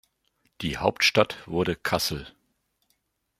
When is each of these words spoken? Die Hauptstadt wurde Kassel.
Die 0.61 0.77
Hauptstadt 0.77 1.45
wurde 1.47 1.75
Kassel. 1.75 2.25